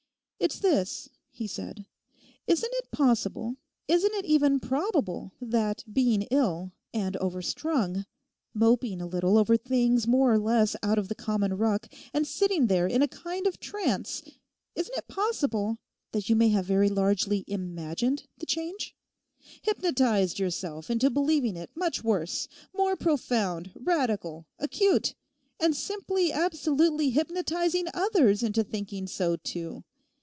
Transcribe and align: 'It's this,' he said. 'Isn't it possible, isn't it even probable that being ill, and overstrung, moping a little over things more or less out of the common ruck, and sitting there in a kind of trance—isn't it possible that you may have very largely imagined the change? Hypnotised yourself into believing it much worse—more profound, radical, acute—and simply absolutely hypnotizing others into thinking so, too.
'It's 0.43 0.57
this,' 0.57 1.07
he 1.29 1.45
said. 1.45 1.85
'Isn't 2.47 2.73
it 2.73 2.89
possible, 2.89 3.57
isn't 3.87 4.13
it 4.15 4.25
even 4.25 4.59
probable 4.59 5.33
that 5.39 5.83
being 5.93 6.23
ill, 6.31 6.71
and 6.91 7.15
overstrung, 7.17 8.07
moping 8.51 8.99
a 8.99 9.05
little 9.05 9.37
over 9.37 9.55
things 9.55 10.07
more 10.07 10.33
or 10.33 10.39
less 10.39 10.75
out 10.81 10.97
of 10.97 11.09
the 11.09 11.15
common 11.15 11.53
ruck, 11.53 11.87
and 12.11 12.25
sitting 12.25 12.65
there 12.65 12.87
in 12.87 13.03
a 13.03 13.07
kind 13.07 13.45
of 13.45 13.59
trance—isn't 13.59 14.97
it 14.97 15.07
possible 15.07 15.77
that 16.11 16.27
you 16.27 16.35
may 16.35 16.49
have 16.49 16.65
very 16.65 16.89
largely 16.89 17.43
imagined 17.45 18.25
the 18.39 18.47
change? 18.47 18.95
Hypnotised 19.61 20.39
yourself 20.39 20.89
into 20.89 21.11
believing 21.11 21.55
it 21.55 21.69
much 21.75 22.03
worse—more 22.03 22.95
profound, 22.95 23.73
radical, 23.75 24.47
acute—and 24.57 25.75
simply 25.77 26.33
absolutely 26.33 27.11
hypnotizing 27.11 27.85
others 27.93 28.41
into 28.41 28.63
thinking 28.63 29.05
so, 29.05 29.35
too. 29.35 29.83